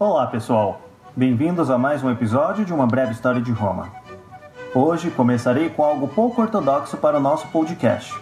Olá, 0.00 0.28
pessoal. 0.28 0.80
Bem-vindos 1.16 1.68
a 1.70 1.76
mais 1.76 2.04
um 2.04 2.10
episódio 2.12 2.64
de 2.64 2.72
uma 2.72 2.86
breve 2.86 3.10
história 3.10 3.42
de 3.42 3.50
Roma. 3.50 3.88
Hoje 4.72 5.10
começarei 5.10 5.70
com 5.70 5.82
algo 5.82 6.06
pouco 6.06 6.40
ortodoxo 6.40 6.96
para 6.98 7.16
o 7.16 7.20
nosso 7.20 7.48
podcast. 7.48 8.14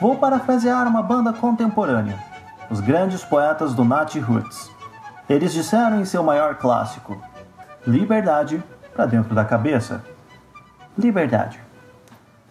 Vou 0.00 0.16
parafrasear 0.16 0.88
uma 0.88 1.00
banda 1.00 1.32
contemporânea, 1.32 2.18
os 2.68 2.80
grandes 2.80 3.24
poetas 3.24 3.72
do 3.72 3.84
Nat 3.84 4.16
Roots. 4.16 4.68
Eles 5.28 5.52
disseram 5.52 6.00
em 6.00 6.04
seu 6.04 6.24
maior 6.24 6.56
clássico: 6.56 7.16
Liberdade 7.86 8.60
para 8.92 9.06
dentro 9.06 9.32
da 9.32 9.44
cabeça. 9.44 10.04
Liberdade. 10.98 11.60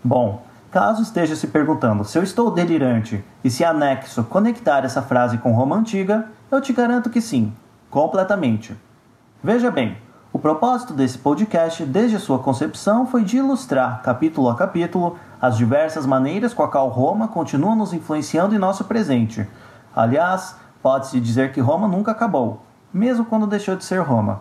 Bom, 0.01 0.45
caso 0.71 1.01
esteja 1.01 1.35
se 1.35 1.47
perguntando 1.47 2.05
se 2.05 2.17
eu 2.17 2.23
estou 2.23 2.49
delirante 2.49 3.21
e 3.43 3.49
se 3.49 3.65
anexo 3.65 4.23
conectar 4.23 4.85
essa 4.85 5.01
frase 5.01 5.37
com 5.39 5.51
Roma 5.51 5.75
antiga, 5.75 6.29
eu 6.49 6.61
te 6.61 6.71
garanto 6.71 7.09
que 7.09 7.19
sim, 7.19 7.53
completamente. 7.91 8.75
Veja 9.43 9.69
bem, 9.69 9.97
o 10.33 10.39
propósito 10.39 10.93
desse 10.93 11.17
podcast, 11.17 11.83
desde 11.83 12.17
sua 12.17 12.39
concepção, 12.39 13.05
foi 13.05 13.23
de 13.23 13.37
ilustrar, 13.37 14.01
capítulo 14.01 14.49
a 14.49 14.55
capítulo, 14.55 15.17
as 15.41 15.57
diversas 15.57 16.05
maneiras 16.05 16.53
com 16.53 16.63
a 16.63 16.69
qual 16.69 16.87
Roma 16.87 17.27
continua 17.27 17.75
nos 17.75 17.91
influenciando 17.91 18.55
em 18.55 18.57
nosso 18.57 18.85
presente. 18.85 19.45
Aliás, 19.93 20.55
pode-se 20.81 21.19
dizer 21.19 21.51
que 21.51 21.59
Roma 21.59 21.85
nunca 21.85 22.11
acabou, 22.11 22.61
mesmo 22.93 23.25
quando 23.25 23.45
deixou 23.45 23.75
de 23.75 23.83
ser 23.83 23.99
Roma. 23.99 24.39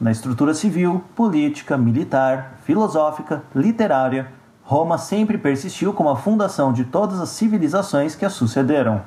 Na 0.00 0.10
estrutura 0.10 0.54
civil, 0.54 1.04
política, 1.14 1.76
militar, 1.76 2.54
filosófica, 2.62 3.42
literária, 3.54 4.32
Roma 4.62 4.96
sempre 4.96 5.36
persistiu 5.36 5.92
como 5.92 6.08
a 6.08 6.16
fundação 6.16 6.72
de 6.72 6.84
todas 6.84 7.20
as 7.20 7.28
civilizações 7.28 8.14
que 8.14 8.24
a 8.24 8.30
sucederam. 8.30 9.02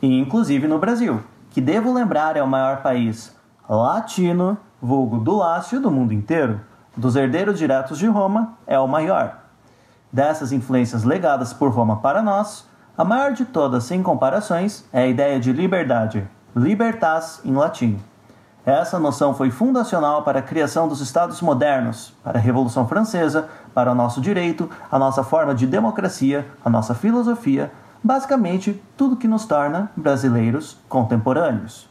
E 0.00 0.18
inclusive 0.18 0.66
no 0.66 0.78
Brasil, 0.78 1.20
que 1.52 1.60
devo 1.60 1.92
lembrar 1.92 2.36
é 2.36 2.42
o 2.42 2.46
maior 2.46 2.78
país 2.78 3.36
latino 3.68 4.56
vulgo 4.80 5.18
do 5.18 5.36
Lácio 5.36 5.80
do 5.80 5.90
mundo 5.90 6.12
inteiro, 6.12 6.60
dos 6.96 7.14
herdeiros 7.14 7.58
diretos 7.58 7.98
de 7.98 8.06
Roma, 8.06 8.54
é 8.66 8.78
o 8.78 8.88
maior. 8.88 9.38
Dessas 10.10 10.50
influências 10.50 11.04
legadas 11.04 11.52
por 11.52 11.70
Roma 11.70 12.00
para 12.00 12.20
nós, 12.22 12.66
a 12.96 13.04
maior 13.04 13.32
de 13.32 13.44
todas, 13.44 13.84
sem 13.84 14.02
comparações, 14.02 14.84
é 14.92 15.02
a 15.02 15.06
ideia 15.06 15.38
de 15.38 15.52
liberdade, 15.52 16.26
libertas 16.56 17.40
em 17.44 17.54
latim. 17.54 17.98
Essa 18.64 18.98
noção 18.98 19.34
foi 19.34 19.50
fundacional 19.50 20.22
para 20.22 20.38
a 20.38 20.42
criação 20.42 20.88
dos 20.88 21.00
Estados 21.00 21.40
modernos, 21.40 22.14
para 22.24 22.38
a 22.38 22.42
Revolução 22.42 22.86
Francesa, 22.88 23.48
para 23.74 23.92
o 23.92 23.94
nosso 23.94 24.20
direito, 24.20 24.70
a 24.90 24.98
nossa 24.98 25.22
forma 25.22 25.54
de 25.54 25.66
democracia, 25.66 26.48
a 26.64 26.70
nossa 26.70 26.94
filosofia, 26.94 27.72
basicamente 28.02 28.82
tudo 28.96 29.16
que 29.16 29.28
nos 29.28 29.46
torna 29.46 29.90
brasileiros 29.96 30.78
contemporâneos. 30.88 31.88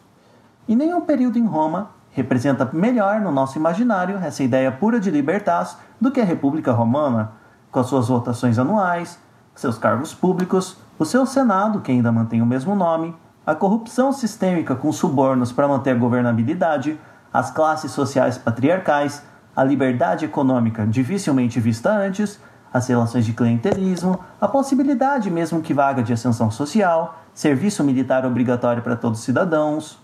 E 0.68 0.76
nenhum 0.76 1.02
período 1.02 1.38
em 1.38 1.46
Roma 1.46 1.92
representa 2.12 2.70
melhor 2.74 3.22
no 3.22 3.32
nosso 3.32 3.58
imaginário 3.58 4.18
essa 4.18 4.44
ideia 4.44 4.72
pura 4.72 5.00
de 5.00 5.10
libertas 5.10 5.78
do 6.00 6.12
que 6.12 6.20
a 6.20 6.26
República 6.26 6.72
Romana, 6.72 7.32
com 7.72 7.80
as 7.80 7.88
suas 7.88 8.10
votações 8.10 8.60
anuais, 8.60 9.18
seus 9.56 9.78
cargos 9.78 10.14
públicos, 10.14 10.78
o 11.00 11.06
seu 11.06 11.26
Senado, 11.26 11.82
que 11.82 11.92
ainda 11.92 12.12
mantém 12.12 12.42
o 12.42 12.46
mesmo 12.46 12.76
nome, 12.76 13.16
a 13.46 13.56
corrupção 13.56 14.12
sistêmica 14.12 14.76
com 14.76 14.92
subornos 14.92 15.52
para 15.52 15.68
manter 15.68 15.92
a 15.92 15.96
governabilidade, 15.96 17.00
as 17.34 17.50
classes 17.50 17.92
sociais 17.92 18.38
patriarcais, 18.38 19.24
a 19.56 19.64
liberdade 19.64 20.26
econômica 20.26 20.86
dificilmente 20.86 21.60
vista 21.60 21.92
antes, 21.92 22.40
as 22.74 22.88
relações 22.88 23.26
de 23.26 23.34
clientelismo, 23.34 24.20
a 24.40 24.48
possibilidade, 24.48 25.30
mesmo 25.30 25.62
que 25.62 25.74
vaga, 25.74 26.02
de 26.02 26.14
ascensão 26.14 26.50
social, 26.50 27.20
serviço 27.34 27.84
militar 27.84 28.26
obrigatório 28.26 28.82
para 28.82 28.96
todos 28.96 29.20
os 29.20 29.26
cidadãos. 29.26 30.00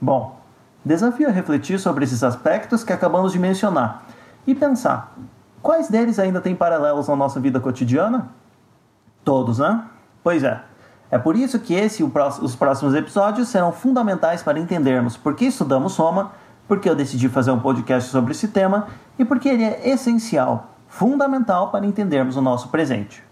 Bom, 0.00 0.38
Desafio 0.84 1.28
a 1.28 1.32
refletir 1.32 1.78
sobre 1.78 2.04
esses 2.04 2.22
aspectos 2.22 2.84
que 2.84 2.92
acabamos 2.92 3.32
de 3.32 3.38
mencionar 3.38 4.06
e 4.46 4.54
pensar: 4.54 5.14
quais 5.60 5.88
deles 5.88 6.18
ainda 6.18 6.40
têm 6.40 6.54
paralelos 6.54 7.08
na 7.08 7.16
nossa 7.16 7.40
vida 7.40 7.60
cotidiana? 7.60 8.28
Todos, 9.24 9.58
né? 9.58 9.84
Pois 10.22 10.42
é. 10.42 10.62
É 11.10 11.18
por 11.18 11.36
isso 11.36 11.58
que 11.58 11.74
esse 11.74 12.02
e 12.02 12.06
os 12.42 12.54
próximos 12.54 12.94
episódios 12.94 13.48
serão 13.48 13.72
fundamentais 13.72 14.42
para 14.42 14.58
entendermos 14.58 15.16
por 15.16 15.34
que 15.34 15.46
estudamos 15.46 15.96
Roma, 15.96 16.32
por 16.66 16.80
que 16.80 16.88
eu 16.88 16.94
decidi 16.94 17.28
fazer 17.28 17.50
um 17.50 17.60
podcast 17.60 18.10
sobre 18.10 18.32
esse 18.32 18.48
tema 18.48 18.88
e 19.18 19.24
por 19.24 19.38
que 19.38 19.48
ele 19.48 19.64
é 19.64 19.88
essencial, 19.88 20.77
fundamental 20.88 21.70
para 21.70 21.86
entendermos 21.86 22.36
o 22.36 22.42
nosso 22.42 22.68
presente. 22.68 23.22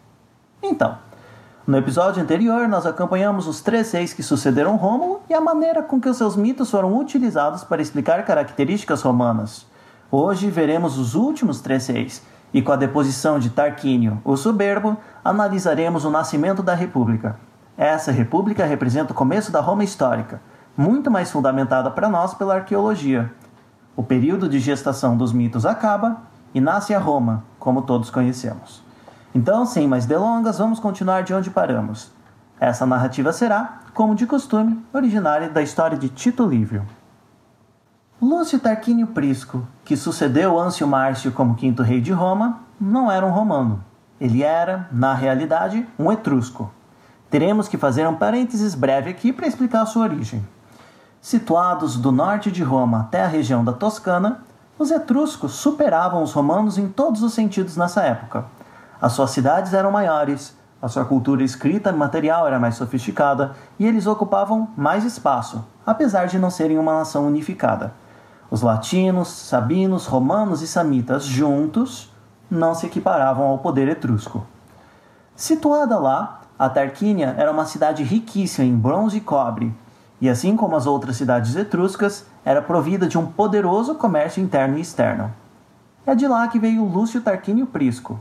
Então, 0.62 0.96
no 1.66 1.76
episódio 1.76 2.22
anterior, 2.22 2.68
nós 2.68 2.86
acompanhamos 2.86 3.48
os 3.48 3.60
três 3.60 3.90
reis 3.90 4.12
que 4.12 4.22
sucederam 4.22 4.76
Rômulo 4.76 5.20
e 5.28 5.34
a 5.34 5.40
maneira 5.40 5.82
com 5.82 6.00
que 6.00 6.08
os 6.08 6.16
seus 6.16 6.36
mitos 6.36 6.70
foram 6.70 6.96
utilizados 6.96 7.64
para 7.64 7.82
explicar 7.82 8.24
características 8.24 9.02
romanas. 9.02 9.66
Hoje 10.08 10.48
veremos 10.48 10.96
os 10.96 11.16
últimos 11.16 11.60
três 11.60 11.88
reis 11.88 12.22
e, 12.54 12.62
com 12.62 12.70
a 12.70 12.76
deposição 12.76 13.40
de 13.40 13.50
Tarquínio, 13.50 14.22
o 14.24 14.36
soberbo, 14.36 14.96
analisaremos 15.24 16.04
o 16.04 16.10
nascimento 16.10 16.62
da 16.62 16.74
República. 16.74 17.36
Essa 17.76 18.12
República 18.12 18.64
representa 18.64 19.12
o 19.12 19.16
começo 19.16 19.50
da 19.50 19.60
Roma 19.60 19.82
histórica, 19.82 20.40
muito 20.76 21.10
mais 21.10 21.32
fundamentada 21.32 21.90
para 21.90 22.08
nós 22.08 22.32
pela 22.32 22.54
arqueologia. 22.54 23.32
O 23.96 24.02
período 24.04 24.48
de 24.48 24.60
gestação 24.60 25.16
dos 25.16 25.32
mitos 25.32 25.66
acaba 25.66 26.22
e 26.56 26.60
nasce 26.60 26.94
a 26.94 26.98
Roma, 26.98 27.44
como 27.58 27.82
todos 27.82 28.08
conhecemos. 28.08 28.82
Então, 29.34 29.66
sem 29.66 29.86
mais 29.86 30.06
delongas, 30.06 30.56
vamos 30.56 30.80
continuar 30.80 31.22
de 31.22 31.34
onde 31.34 31.50
paramos. 31.50 32.10
Essa 32.58 32.86
narrativa 32.86 33.30
será, 33.30 33.80
como 33.92 34.14
de 34.14 34.26
costume, 34.26 34.82
originária 34.90 35.50
da 35.50 35.60
história 35.60 35.98
de 35.98 36.08
Tito 36.08 36.46
Livio. 36.46 36.82
Lúcio 38.22 38.58
Tarquínio 38.58 39.08
Prisco, 39.08 39.68
que 39.84 39.98
sucedeu 39.98 40.58
Ancio 40.58 40.88
Márcio 40.88 41.30
como 41.30 41.56
quinto 41.56 41.82
rei 41.82 42.00
de 42.00 42.10
Roma, 42.10 42.60
não 42.80 43.12
era 43.12 43.26
um 43.26 43.32
romano. 43.32 43.84
Ele 44.18 44.42
era, 44.42 44.88
na 44.90 45.12
realidade, 45.12 45.86
um 45.98 46.10
etrusco. 46.10 46.72
Teremos 47.28 47.68
que 47.68 47.76
fazer 47.76 48.08
um 48.08 48.16
parênteses 48.16 48.74
breve 48.74 49.10
aqui 49.10 49.30
para 49.30 49.46
explicar 49.46 49.84
sua 49.84 50.04
origem. 50.04 50.42
Situados 51.20 51.98
do 51.98 52.10
norte 52.10 52.50
de 52.50 52.62
Roma 52.62 53.00
até 53.00 53.22
a 53.22 53.28
região 53.28 53.62
da 53.62 53.74
Toscana, 53.74 54.40
os 54.78 54.91
etruscos 54.91 55.53
superavam 55.53 56.22
os 56.22 56.32
romanos 56.32 56.78
em 56.78 56.88
todos 56.88 57.22
os 57.22 57.32
sentidos 57.32 57.76
nessa 57.76 58.03
época 58.03 58.44
as 59.00 59.12
suas 59.12 59.31
cidades 59.31 59.75
eram 59.75 59.91
maiores, 59.91 60.56
a 60.81 60.88
sua 60.88 61.04
cultura 61.04 61.42
escrita 61.42 61.91
e 61.91 61.92
material 61.92 62.47
era 62.47 62.59
mais 62.59 62.76
sofisticada 62.76 63.54
e 63.78 63.86
eles 63.86 64.06
ocupavam 64.06 64.69
mais 64.76 65.04
espaço, 65.04 65.65
apesar 65.84 66.26
de 66.26 66.38
não 66.38 66.50
serem 66.50 66.78
uma 66.78 66.98
nação 66.98 67.26
unificada. 67.26 67.92
Os 68.50 68.62
latinos, 68.62 69.28
sabinos, 69.28 70.06
romanos 70.06 70.62
e 70.62 70.66
samitas 70.66 71.25
juntos 71.25 72.12
não 72.50 72.75
se 72.75 72.86
equiparavam 72.86 73.47
ao 73.47 73.59
poder 73.59 73.88
etrusco. 73.88 74.47
Situada 75.34 75.98
lá, 75.98 76.41
a 76.59 76.69
Tarquínia 76.69 77.34
era 77.36 77.50
uma 77.50 77.66
cidade 77.66 78.03
riquíssima 78.03 78.66
em 78.66 78.75
bronze 78.75 79.19
e 79.19 79.20
cobre, 79.20 79.75
e 80.21 80.28
assim 80.28 80.56
como 80.56 80.77
as 80.77 80.87
outras 80.87 81.16
cidades 81.16 81.54
etruscas, 81.56 82.27
era 82.44 82.62
provida 82.62 83.06
de 83.06 83.19
um 83.19 83.27
poderoso 83.27 83.94
comércio 83.94 84.43
interno 84.43 84.78
e 84.78 84.81
externo. 84.81 85.32
É 86.06 86.15
de 86.15 86.27
lá 86.27 86.47
que 86.49 86.59
veio 86.59 86.84
Lúcio 86.84 87.21
Tarquínio 87.21 87.66
Prisco, 87.66 88.21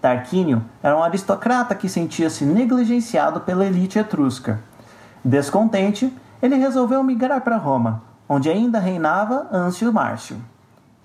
Tarquínio 0.00 0.62
era 0.80 0.96
um 0.96 1.02
aristocrata 1.02 1.74
que 1.74 1.88
sentia-se 1.88 2.44
negligenciado 2.44 3.40
pela 3.40 3.66
elite 3.66 3.98
etrusca. 3.98 4.60
Descontente, 5.24 6.16
ele 6.40 6.54
resolveu 6.54 7.02
migrar 7.02 7.40
para 7.40 7.56
Roma, 7.56 8.02
onde 8.28 8.48
ainda 8.48 8.78
reinava 8.78 9.48
Ancio 9.52 9.92
Márcio. 9.92 10.36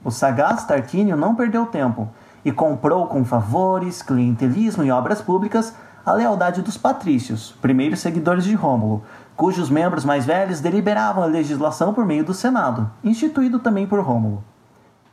O 0.04 0.12
sagaz 0.12 0.66
Tarquínio 0.66 1.18
não 1.18 1.34
perdeu 1.34 1.66
tempo 1.66 2.08
e 2.46 2.52
comprou 2.52 3.08
com 3.08 3.26
favores, 3.26 4.04
clientelismo 4.04 4.84
e 4.84 4.92
obras 4.92 5.22
públicas 5.22 5.74
a 6.06 6.12
lealdade 6.12 6.62
dos 6.62 6.78
patrícios, 6.78 7.56
primeiros 7.62 8.00
seguidores 8.00 8.44
de 8.44 8.54
Rômulo, 8.54 9.04
cujos 9.36 9.70
membros 9.70 10.06
mais 10.06 10.26
velhos 10.26 10.60
deliberavam 10.60 11.24
a 11.24 11.28
legislação 11.28 11.94
por 11.94 12.06
meio 12.06 12.24
do 12.24 12.34
Senado, 12.34 12.90
instituído 13.04 13.60
também 13.60 13.88
por 13.88 14.00
Rômulo. 14.00 14.44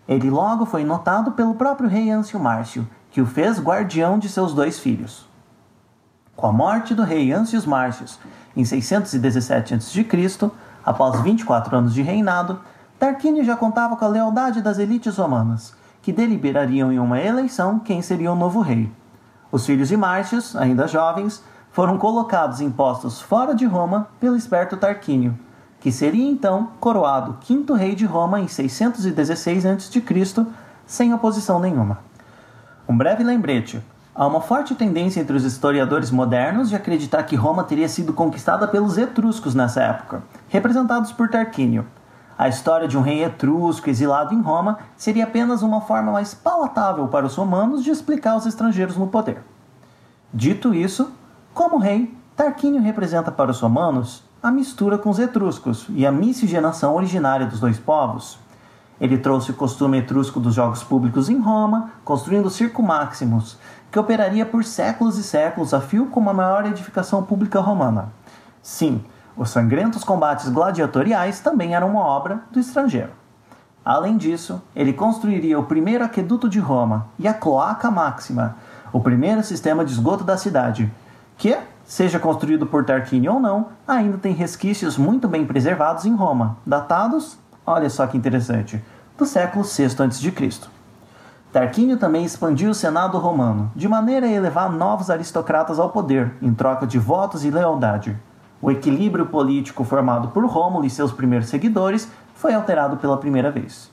Ele 0.09 0.31
logo 0.31 0.67
foi 0.67 0.85
notado 0.85 1.33
pelo 1.33 1.55
próprio 1.55 1.89
rei 1.89 2.11
Ancio 2.11 2.39
Márcio 2.39 2.87
que 3.11 3.21
o 3.21 3.27
fez 3.27 3.61
guardião 3.61 4.19
de 4.19 4.29
seus 4.29 4.55
dois 4.55 4.79
filhos. 4.79 5.29
Com 6.37 6.47
a 6.47 6.53
morte 6.53 6.95
do 6.95 7.03
rei 7.03 7.33
Ancius 7.33 7.67
Márcios 7.67 8.19
em 8.57 8.65
617 8.65 9.75
a.C., 9.75 10.51
após 10.85 11.21
24 11.21 11.77
anos 11.77 11.93
de 11.93 12.03
reinado, 12.03 12.61
Tarquínio 12.99 13.45
já 13.45 13.57
contava 13.57 13.97
com 13.97 14.05
a 14.05 14.09
lealdade 14.09 14.63
das 14.63 14.79
elites 14.79 15.17
romanas, 15.17 15.75
que 16.01 16.13
deliberariam 16.13 16.93
em 16.93 16.99
uma 16.99 17.21
eleição 17.21 17.79
quem 17.79 18.01
seria 18.01 18.33
o 18.33 18.37
novo 18.37 18.61
rei. 18.61 18.91
Os 19.53 19.67
filhos 19.67 19.89
de 19.89 19.97
Márcios, 19.97 20.55
ainda 20.57 20.87
jovens, 20.87 21.43
foram 21.73 21.97
colocados 21.97 22.61
em 22.61 22.71
postos 22.71 23.21
fora 23.21 23.55
de 23.55 23.65
Roma 23.65 24.09
pelo 24.19 24.37
esperto 24.37 24.77
Tarquínio, 24.77 25.39
que 25.79 25.93
seria 25.93 26.29
então 26.29 26.71
coroado 26.81 27.39
quinto 27.41 27.75
rei 27.75 27.95
de 27.95 28.05
Roma 28.05 28.41
em 28.41 28.49
616 28.49 29.67
a.C., 29.67 30.47
sem 30.85 31.15
oposição 31.15 31.61
nenhuma. 31.61 31.99
Um 32.89 32.97
breve 32.97 33.23
lembrete. 33.23 33.81
Há 34.13 34.27
uma 34.27 34.41
forte 34.41 34.75
tendência 34.75 35.21
entre 35.21 35.37
os 35.37 35.45
historiadores 35.45 36.11
modernos 36.11 36.69
de 36.69 36.75
acreditar 36.75 37.23
que 37.23 37.37
Roma 37.37 37.63
teria 37.63 37.89
sido 37.89 38.13
conquistada 38.13 38.67
pelos 38.67 38.99
etruscos 38.99 39.55
nessa 39.55 39.81
época, 39.81 40.23
representados 40.49 41.13
por 41.13 41.29
Tarquínio. 41.29 41.87
a 42.37 42.49
história 42.49 42.89
de 42.89 42.97
um 42.97 43.03
rei 43.03 43.23
etrusco 43.23 43.89
exilado 43.89 44.35
em 44.35 44.41
Roma 44.41 44.79
seria 44.97 45.25
apenas 45.25 45.63
uma 45.63 45.83
forma 45.83 46.11
mais 46.11 46.35
palatável 46.35 47.07
para 47.07 47.27
os 47.27 47.37
romanos 47.37 47.85
de 47.85 47.91
explicar 47.91 48.35
os 48.35 48.47
estrangeiros 48.47 48.97
no 48.97 49.07
poder. 49.07 49.43
Dito 50.33 50.75
isso, 50.75 51.13
como 51.53 51.79
rei, 51.79 52.15
Tarquínio 52.37 52.81
representa 52.81 53.31
para 53.31 53.51
os 53.51 53.61
romanos 53.61 54.23
a 54.43 54.51
mistura 54.51 54.97
com 54.97 55.11
os 55.11 55.19
etruscos 55.19 55.87
e 55.91 56.07
a 56.07 56.13
miscigenação 56.13 56.95
originária 56.95 57.47
dos 57.47 57.61
dois 57.61 57.79
povos. 57.79 58.39
Ele 59.01 59.19
trouxe 59.19 59.51
o 59.51 59.55
costume 59.55 59.99
etrusco 59.99 60.41
dos 60.41 60.55
jogos 60.55 60.83
públicos 60.83 61.29
em 61.29 61.39
Roma, 61.39 61.91
construindo 62.05 62.47
o 62.47 62.51
Circo 62.51 62.83
Maximus, 62.83 63.59
que 63.91 63.99
operaria 63.99 64.47
por 64.47 64.65
séculos 64.65 65.19
e 65.19 65.23
séculos 65.23 65.75
a 65.75 65.81
fio 65.81 66.07
como 66.07 66.31
a 66.31 66.35
maior 66.35 66.65
edificação 66.67 67.23
pública 67.23 67.61
romana. 67.61 68.13
Sim, 68.63 69.05
os 69.37 69.51
sangrentos 69.51 70.05
combates 70.05 70.49
gladiatoriais 70.49 71.41
também 71.41 71.75
eram 71.75 71.91
uma 71.91 72.05
obra 72.05 72.41
do 72.51 72.61
estrangeiro. 72.61 73.11
Além 73.85 74.17
disso, 74.17 74.63
ele 74.77 74.93
construiria 74.93 75.59
o 75.59 75.65
primeiro 75.65 76.05
aqueduto 76.05 76.49
de 76.49 76.59
Roma 76.59 77.09
e 77.19 77.27
a 77.27 77.35
Cloaca 77.35 77.91
Máxima, 77.91 78.57
o 78.93 79.01
primeiro 79.01 79.43
sistema 79.43 79.85
de 79.85 79.93
esgoto 79.93 80.25
da 80.25 80.37
cidade, 80.37 80.93
que, 81.41 81.57
seja 81.87 82.19
construído 82.19 82.67
por 82.67 82.85
Tarquínio 82.85 83.33
ou 83.33 83.41
não, 83.41 83.69
ainda 83.89 84.19
tem 84.19 84.35
resquícios 84.35 84.99
muito 84.99 85.27
bem 85.27 85.47
preservados 85.47 86.05
em 86.05 86.15
Roma, 86.15 86.59
datados, 86.67 87.39
olha 87.67 87.89
só 87.89 88.07
que 88.07 88.19
interessante, 88.19 88.85
do 89.17 89.25
século 89.25 89.65
VI 89.65 89.87
a.C. 89.87 90.69
Tarquínio 91.51 91.97
também 91.97 92.27
expandiu 92.27 92.71
o 92.71 92.75
Senado 92.75 93.17
romano, 93.17 93.73
de 93.75 93.89
maneira 93.89 94.27
a 94.27 94.31
elevar 94.31 94.71
novos 94.71 95.09
aristocratas 95.09 95.79
ao 95.79 95.89
poder, 95.89 96.35
em 96.43 96.53
troca 96.53 96.87
de 96.87 96.99
votos 96.99 97.43
e 97.43 97.51
lealdade. 97.51 98.15
O 98.61 98.71
equilíbrio 98.71 99.25
político 99.25 99.83
formado 99.83 100.29
por 100.29 100.45
Rômulo 100.45 100.85
e 100.85 100.91
seus 100.91 101.11
primeiros 101.11 101.49
seguidores 101.49 102.07
foi 102.35 102.53
alterado 102.53 102.99
pela 102.99 103.17
primeira 103.17 103.51
vez. 103.51 103.91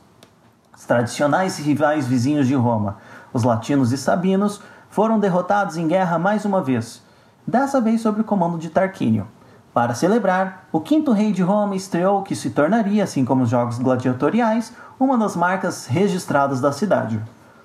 Os 0.76 0.84
tradicionais 0.84 1.58
rivais 1.58 2.06
vizinhos 2.06 2.46
de 2.46 2.56
Roma, 2.56 2.98
os 3.32 3.44
latinos 3.44 3.94
e 3.94 3.98
sabinos, 3.98 4.62
foram 4.90 5.18
derrotados 5.18 5.78
em 5.78 5.88
guerra 5.88 6.20
mais 6.20 6.44
uma 6.44 6.62
vez, 6.62 7.07
dessa 7.48 7.80
vez 7.80 8.02
sob 8.02 8.20
o 8.20 8.26
comando 8.26 8.58
de 8.58 8.70
Tarquínio. 8.70 9.28
Para 9.74 9.96
celebrar, 9.96 10.68
o 10.72 10.82
quinto 10.82 11.12
rei 11.12 11.32
de 11.32 11.42
Roma 11.42 11.76
estreou 11.76 12.20
o 12.20 12.24
que 12.24 12.36
se 12.36 12.50
tornaria, 12.50 13.04
assim 13.04 13.24
como 13.24 13.44
os 13.44 13.50
jogos 13.50 13.80
gladiatoriais, 13.80 14.74
uma 15.00 15.18
das 15.18 15.36
marcas 15.36 15.86
registradas 15.86 16.60
da 16.60 16.72
cidade: 16.72 17.22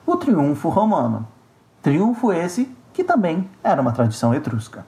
o 0.07 0.17
triunfo 0.17 0.69
romano. 0.69 1.27
Triunfo 1.83 2.33
esse 2.33 2.71
que 2.93 3.03
também 3.03 3.51
era 3.65 3.81
uma 3.81 3.93
tradição 3.93 4.35
etrusca. 4.35 4.87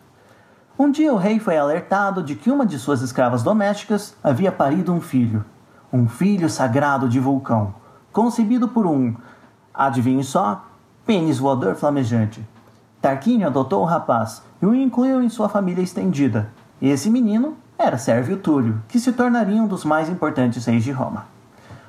Um 0.78 0.90
dia 0.90 1.12
o 1.12 1.16
rei 1.16 1.38
foi 1.38 1.56
alertado 1.56 2.22
de 2.22 2.34
que 2.34 2.50
uma 2.50 2.66
de 2.66 2.78
suas 2.78 3.00
escravas 3.00 3.42
domésticas 3.42 4.14
havia 4.22 4.52
parido 4.52 4.92
um 4.92 5.00
filho, 5.00 5.44
um 5.92 6.06
filho 6.08 6.50
sagrado 6.50 7.08
de 7.08 7.18
vulcão, 7.18 7.74
concebido 8.12 8.68
por 8.68 8.86
um, 8.86 9.14
adivinhe 9.72 10.22
só, 10.22 10.64
pênis 11.06 11.38
voador 11.38 11.74
flamejante. 11.74 12.46
Tarquínio 13.00 13.46
adotou 13.46 13.82
o 13.82 13.86
rapaz 13.86 14.42
e 14.64 14.66
o 14.66 14.74
incluiu 14.74 15.22
em 15.22 15.28
sua 15.28 15.46
família 15.46 15.82
estendida. 15.82 16.48
Esse 16.80 17.10
menino 17.10 17.54
era 17.78 17.98
Sérvio 17.98 18.38
Túlio, 18.38 18.80
que 18.88 18.98
se 18.98 19.12
tornaria 19.12 19.62
um 19.62 19.66
dos 19.66 19.84
mais 19.84 20.08
importantes 20.08 20.64
reis 20.64 20.82
de 20.82 20.90
Roma. 20.90 21.26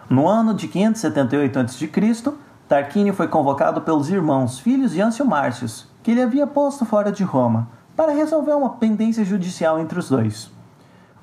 No 0.09 0.27
ano 0.27 0.53
de 0.53 0.67
578 0.67 1.59
a.C., 1.59 2.33
Tarquínio 2.67 3.13
foi 3.13 3.29
convocado 3.29 3.79
pelos 3.79 4.09
irmãos, 4.09 4.59
filhos 4.59 4.91
de 4.91 5.01
Ancio 5.01 5.25
Márcios, 5.25 5.87
que 6.03 6.11
ele 6.11 6.21
havia 6.21 6.45
posto 6.45 6.83
fora 6.83 7.13
de 7.13 7.23
Roma, 7.23 7.69
para 7.95 8.11
resolver 8.11 8.53
uma 8.53 8.71
pendência 8.71 9.23
judicial 9.23 9.79
entre 9.79 9.97
os 9.97 10.09
dois. 10.09 10.51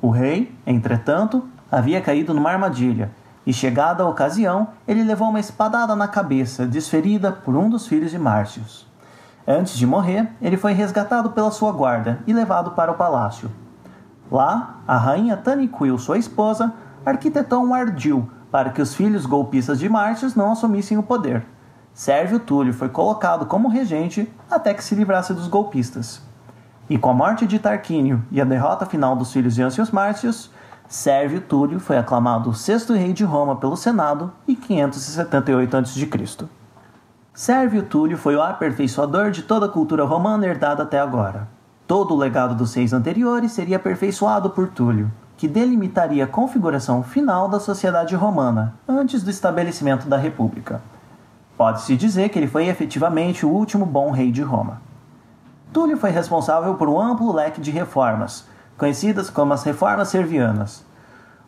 O 0.00 0.08
rei, 0.08 0.56
entretanto, 0.66 1.46
havia 1.70 2.00
caído 2.00 2.32
numa 2.32 2.50
armadilha, 2.50 3.10
e 3.44 3.52
chegada 3.52 4.04
a 4.04 4.08
ocasião, 4.08 4.68
ele 4.88 5.04
levou 5.04 5.28
uma 5.28 5.40
espadada 5.40 5.94
na 5.94 6.08
cabeça, 6.08 6.64
desferida 6.64 7.30
por 7.30 7.54
um 7.54 7.68
dos 7.68 7.86
filhos 7.86 8.10
de 8.10 8.18
Márcios. 8.18 8.90
Antes 9.46 9.76
de 9.76 9.86
morrer, 9.86 10.30
ele 10.40 10.56
foi 10.56 10.72
resgatado 10.72 11.30
pela 11.30 11.50
sua 11.50 11.72
guarda 11.72 12.20
e 12.26 12.32
levado 12.32 12.72
para 12.72 12.92
o 12.92 12.94
palácio. 12.94 13.50
Lá, 14.30 14.76
a 14.86 14.96
rainha 14.96 15.36
Taniquil, 15.36 15.98
sua 15.98 16.16
esposa, 16.16 16.72
arquitetou 17.04 17.62
um 17.64 17.74
ardil 17.74 18.30
para 18.50 18.70
que 18.70 18.80
os 18.80 18.94
filhos 18.94 19.26
golpistas 19.26 19.78
de 19.78 19.88
Márcios 19.88 20.34
não 20.34 20.52
assumissem 20.52 20.96
o 20.96 21.02
poder. 21.02 21.44
Sérvio 21.92 22.38
Túlio 22.38 22.72
foi 22.72 22.88
colocado 22.88 23.44
como 23.46 23.68
regente 23.68 24.32
até 24.50 24.72
que 24.72 24.84
se 24.84 24.94
livrasse 24.94 25.34
dos 25.34 25.48
golpistas. 25.48 26.22
E 26.88 26.96
com 26.96 27.10
a 27.10 27.14
morte 27.14 27.46
de 27.46 27.58
Tarquínio 27.58 28.24
e 28.30 28.40
a 28.40 28.44
derrota 28.44 28.86
final 28.86 29.16
dos 29.16 29.32
filhos 29.32 29.54
de 29.54 29.62
Ancius 29.62 29.90
Márcios, 29.90 30.50
Sérvio 30.88 31.40
Túlio 31.40 31.80
foi 31.80 31.98
aclamado 31.98 32.54
sexto 32.54 32.92
rei 32.92 33.12
de 33.12 33.24
Roma 33.24 33.56
pelo 33.56 33.76
Senado 33.76 34.32
em 34.46 34.54
578 34.54 35.76
a.C. 35.76 36.61
Sérvio 37.34 37.82
Túlio 37.82 38.18
foi 38.18 38.36
o 38.36 38.42
aperfeiçoador 38.42 39.30
de 39.30 39.42
toda 39.42 39.64
a 39.64 39.68
cultura 39.68 40.04
romana 40.04 40.46
herdada 40.46 40.82
até 40.82 41.00
agora. 41.00 41.48
Todo 41.86 42.12
o 42.12 42.18
legado 42.18 42.54
dos 42.54 42.74
reis 42.74 42.92
anteriores 42.92 43.52
seria 43.52 43.76
aperfeiçoado 43.76 44.50
por 44.50 44.68
Túlio, 44.68 45.10
que 45.34 45.48
delimitaria 45.48 46.24
a 46.24 46.26
configuração 46.26 47.02
final 47.02 47.48
da 47.48 47.58
sociedade 47.58 48.14
romana 48.14 48.74
antes 48.86 49.22
do 49.22 49.30
estabelecimento 49.30 50.06
da 50.06 50.18
República. 50.18 50.82
Pode-se 51.56 51.96
dizer 51.96 52.28
que 52.28 52.38
ele 52.38 52.46
foi 52.46 52.66
efetivamente 52.66 53.46
o 53.46 53.50
último 53.50 53.86
bom 53.86 54.10
rei 54.10 54.30
de 54.30 54.42
Roma. 54.42 54.82
Túlio 55.72 55.96
foi 55.96 56.10
responsável 56.10 56.74
por 56.74 56.86
um 56.86 57.00
amplo 57.00 57.32
leque 57.32 57.62
de 57.62 57.70
reformas, 57.70 58.46
conhecidas 58.76 59.30
como 59.30 59.54
as 59.54 59.64
reformas 59.64 60.08
servianas. 60.08 60.84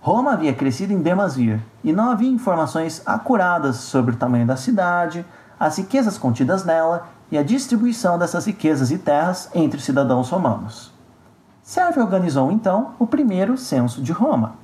Roma 0.00 0.32
havia 0.32 0.54
crescido 0.54 0.94
em 0.94 1.02
demasia 1.02 1.60
e 1.82 1.92
não 1.92 2.10
havia 2.10 2.30
informações 2.30 3.02
acuradas 3.04 3.76
sobre 3.76 4.14
o 4.14 4.18
tamanho 4.18 4.46
da 4.46 4.56
cidade, 4.56 5.26
as 5.58 5.78
riquezas 5.78 6.18
contidas 6.18 6.64
nela 6.64 7.08
e 7.30 7.38
a 7.38 7.42
distribuição 7.42 8.18
dessas 8.18 8.46
riquezas 8.46 8.90
e 8.90 8.98
terras 8.98 9.50
entre 9.54 9.80
cidadãos 9.80 10.28
romanos. 10.30 10.92
Sérvio 11.62 12.02
organizou 12.02 12.52
então 12.52 12.94
o 12.98 13.06
primeiro 13.06 13.56
censo 13.56 14.02
de 14.02 14.12
Roma. 14.12 14.54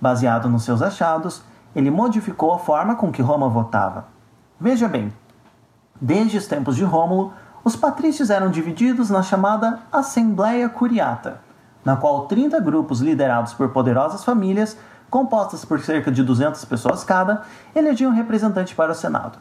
Baseado 0.00 0.48
nos 0.48 0.64
seus 0.64 0.82
achados, 0.82 1.42
ele 1.74 1.90
modificou 1.90 2.52
a 2.52 2.58
forma 2.58 2.94
com 2.94 3.10
que 3.10 3.22
Roma 3.22 3.48
votava. 3.48 4.06
Veja 4.60 4.88
bem, 4.88 5.12
desde 6.00 6.36
os 6.36 6.46
tempos 6.46 6.76
de 6.76 6.84
Rômulo, 6.84 7.32
os 7.64 7.74
patrícios 7.74 8.30
eram 8.30 8.50
divididos 8.50 9.10
na 9.10 9.22
chamada 9.22 9.80
Assembleia 9.90 10.68
Curiata, 10.68 11.40
na 11.84 11.96
qual 11.96 12.26
30 12.26 12.60
grupos 12.60 13.00
liderados 13.00 13.54
por 13.54 13.70
poderosas 13.70 14.22
famílias, 14.22 14.76
compostas 15.10 15.64
por 15.64 15.80
cerca 15.80 16.12
de 16.12 16.22
200 16.22 16.64
pessoas 16.66 17.02
cada, 17.02 17.42
elegiam 17.74 18.12
um 18.12 18.14
representante 18.14 18.74
para 18.74 18.92
o 18.92 18.94
Senado. 18.94 19.38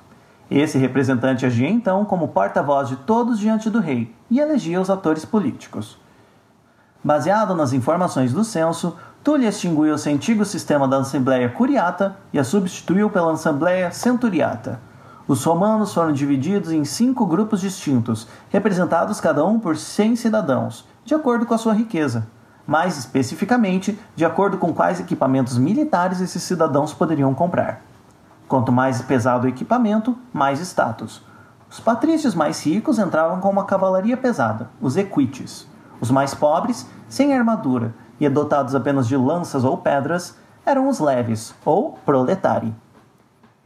Esse 0.50 0.78
representante 0.78 1.46
agia 1.46 1.70
então 1.70 2.06
como 2.06 2.28
porta-voz 2.28 2.88
de 2.88 2.96
todos 2.98 3.40
diante 3.40 3.70
do 3.70 3.80
rei 3.80 4.14
e 4.30 4.40
elegia 4.40 4.80
os 4.80 4.90
atores 4.90 5.26
políticos. 5.26 5.98
Baseado 7.04 7.56
nas 7.56 7.74
informações 7.74 8.32
do 8.32 8.44
censo, 8.44 8.96
Túlio 9.24 9.50
extinguiu 9.50 9.96
o 9.96 10.10
antigo 10.10 10.46
sistema 10.46 10.88
da 10.88 10.98
Assembleia 10.98 11.50
Curiata 11.50 12.16
e 12.32 12.38
a 12.38 12.44
substituiu 12.44 13.10
pela 13.10 13.34
Assembleia 13.34 13.90
Centuriata. 13.90 14.80
Os 15.28 15.44
romanos 15.44 15.92
foram 15.92 16.14
divididos 16.14 16.72
em 16.72 16.86
cinco 16.86 17.26
grupos 17.26 17.60
distintos, 17.60 18.28
representados 18.52 19.20
cada 19.20 19.44
um 19.44 19.60
por 19.60 19.76
100 19.76 20.16
cidadãos, 20.16 20.88
de 21.04 21.16
acordo 21.16 21.48
com 21.48 21.56
a 21.56 21.58
sua 21.58 21.74
riqueza. 21.74 22.28
Mais 22.68 23.00
especificamente, 23.00 23.98
de 24.16 24.24
acordo 24.24 24.60
com 24.60 24.72
quais 24.72 25.00
equipamentos 25.00 25.58
militares 25.58 26.22
esses 26.22 26.44
cidadãos 26.44 26.94
poderiam 26.94 27.34
comprar. 27.34 27.82
Quanto 28.48 28.72
mais 28.72 29.02
pesado 29.02 29.46
o 29.46 29.50
equipamento, 29.50 30.18
mais 30.32 30.60
status. 30.60 31.24
Os 31.70 31.80
patrícios 31.80 32.36
mais 32.36 32.64
ricos 32.64 33.00
entravam 33.00 33.40
com 33.40 33.50
uma 33.50 33.66
cavalaria 33.66 34.16
pesada, 34.16 34.70
os 34.80 34.96
equites. 34.96 35.68
Os 36.00 36.12
mais 36.12 36.34
pobres, 36.34 36.88
sem 37.10 37.34
armadura 37.34 37.94
e 38.20 38.30
dotados 38.30 38.76
apenas 38.76 39.08
de 39.08 39.18
lanças 39.18 39.64
ou 39.64 39.78
pedras, 39.78 40.38
eram 40.66 40.88
os 40.88 41.00
leves, 41.00 41.54
ou 41.66 41.98
proletari. 42.06 42.74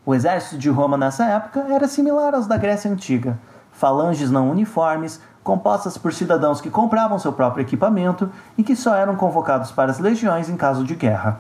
O 0.06 0.16
exército 0.16 0.58
de 0.58 0.70
Roma 0.70 0.98
nessa 0.98 1.26
época 1.26 1.66
era 1.70 1.88
similar 1.88 2.34
aos 2.34 2.48
da 2.48 2.58
Grécia 2.58 2.92
Antiga, 2.92 3.38
falanges 3.72 4.32
não 4.32 4.50
uniformes, 4.50 5.22
compostas 5.44 5.98
por 5.98 6.14
cidadãos 6.14 6.60
que 6.62 6.70
compravam 6.70 7.20
seu 7.20 7.32
próprio 7.32 7.62
equipamento 7.62 8.30
e 8.58 8.64
que 8.64 8.76
só 8.76 8.96
eram 8.96 9.16
convocados 9.16 9.72
para 9.72 9.92
as 9.92 10.00
legiões 10.00 10.50
em 10.50 10.58
caso 10.58 10.84
de 10.84 10.96
guerra. 10.96 11.40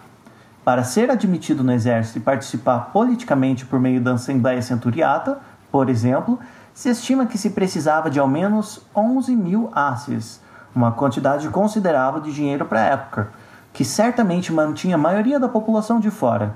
Para 0.64 0.84
ser 0.84 1.10
admitido 1.10 1.64
no 1.64 1.72
exército 1.72 2.20
e 2.20 2.22
participar 2.22 2.92
politicamente 2.92 3.66
por 3.66 3.80
meio 3.80 4.02
da 4.02 4.14
Assembleia 4.14 4.62
Centuriata, 4.62 5.40
por 5.72 5.90
exemplo, 5.90 6.40
se 6.74 6.90
estima 6.90 7.26
que 7.26 7.38
se 7.38 7.52
precisava 7.52 8.10
de 8.10 8.20
ao 8.20 8.28
menos 8.28 8.82
11 8.96 9.36
mil 9.36 9.70
asses, 9.74 10.42
uma 10.76 10.92
quantidade 10.92 11.48
considerável 11.50 12.22
de 12.22 12.34
dinheiro 12.34 12.66
para 12.66 12.82
a 12.82 12.86
época, 12.86 13.30
que 13.74 13.84
certamente 13.84 14.52
mantinha 14.54 14.96
a 14.96 14.98
maioria 14.98 15.40
da 15.40 15.48
população 15.48 16.00
de 16.00 16.12
fora, 16.12 16.56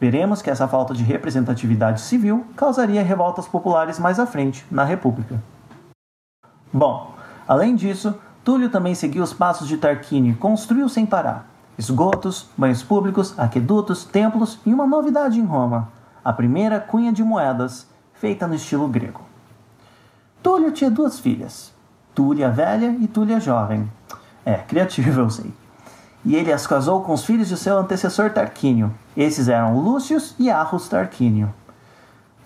Veremos 0.00 0.42
que 0.42 0.50
essa 0.50 0.66
falta 0.66 0.92
de 0.92 1.02
representatividade 1.02 2.00
civil 2.00 2.44
causaria 2.56 3.02
revoltas 3.02 3.46
populares 3.46 3.98
mais 3.98 4.18
à 4.18 4.26
frente, 4.26 4.66
na 4.70 4.84
República. 4.84 5.40
Bom, 6.72 7.14
além 7.46 7.76
disso, 7.76 8.14
Túlio 8.44 8.68
também 8.68 8.94
seguiu 8.94 9.22
os 9.22 9.32
passos 9.32 9.68
de 9.68 9.76
Tarquínio 9.76 10.32
e 10.32 10.36
construiu 10.36 10.88
sem 10.88 11.06
parar. 11.06 11.48
Esgotos, 11.78 12.48
banhos 12.56 12.82
públicos, 12.82 13.38
aquedutos, 13.38 14.04
templos 14.04 14.58
e 14.64 14.72
uma 14.72 14.86
novidade 14.86 15.38
em 15.38 15.44
Roma: 15.44 15.88
a 16.24 16.32
primeira 16.32 16.80
cunha 16.80 17.12
de 17.12 17.22
moedas, 17.22 17.86
feita 18.14 18.46
no 18.46 18.54
estilo 18.54 18.88
grego. 18.88 19.22
Túlio 20.42 20.72
tinha 20.72 20.90
duas 20.90 21.18
filhas, 21.18 21.72
Túlia 22.14 22.50
velha 22.50 22.96
e 23.00 23.08
Túlia 23.08 23.40
jovem. 23.40 23.90
É, 24.44 24.54
criativo 24.54 25.20
eu 25.20 25.30
sei. 25.30 25.52
E 26.24 26.34
ele 26.34 26.52
as 26.52 26.66
casou 26.66 27.02
com 27.02 27.12
os 27.12 27.24
filhos 27.24 27.48
de 27.48 27.56
seu 27.56 27.78
antecessor 27.78 28.30
Tarquínio. 28.30 28.94
Esses 29.16 29.48
eram 29.48 29.78
Lúcio 29.78 30.18
e 30.38 30.50
Arrus 30.50 30.88
Tarquínio. 30.88 31.52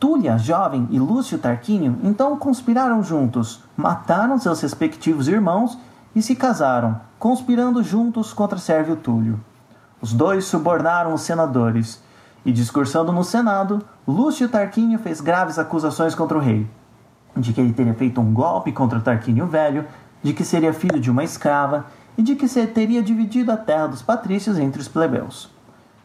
Túlia, 0.00 0.38
jovem, 0.38 0.87
e 0.90 0.99
Lúcio 0.99 1.38
Tarquínio 1.38 1.99
então 2.04 2.37
conspiraram 2.37 3.02
juntos, 3.02 3.61
mataram 3.76 4.38
seus 4.38 4.61
respectivos 4.61 5.26
irmãos 5.26 5.76
e 6.15 6.23
se 6.23 6.35
casaram, 6.35 7.00
conspirando 7.19 7.83
juntos 7.83 8.33
contra 8.33 8.59
Sérvio 8.59 8.97
Túlio. 8.97 9.41
Os 10.00 10.12
dois 10.12 10.45
subornaram 10.45 11.12
os 11.12 11.23
senadores, 11.23 12.03
e 12.45 12.53
discursando 12.53 13.12
no 13.12 13.25
Senado, 13.25 13.83
Lúcio 14.07 14.49
Tarquínio 14.49 14.99
fez 14.99 15.21
graves 15.21 15.59
acusações 15.59 16.15
contra 16.15 16.38
o 16.38 16.41
rei, 16.41 16.69
de 17.37 17.53
que 17.53 17.61
ele 17.61 17.73
teria 17.73 17.95
feito 17.95 18.21
um 18.21 18.33
golpe 18.33 18.73
contra 18.73 19.00
Tarquínio 19.00 19.47
Velho, 19.47 19.85
de 20.23 20.33
que 20.33 20.45
seria 20.45 20.73
filho 20.73 20.99
de 20.99 21.11
uma 21.11 21.25
escrava 21.25 21.87
e 22.17 22.23
de 22.23 22.35
que 22.35 22.49
se 22.49 22.67
teria 22.67 23.03
dividido 23.03 23.53
a 23.53 23.57
terra 23.57 23.88
dos 23.88 24.03
patrícios 24.03 24.59
entre 24.59 24.81
os 24.81 24.88
plebeus. 24.88 25.50